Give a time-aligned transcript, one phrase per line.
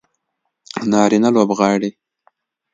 [0.91, 1.91] نارینه لوبغاړي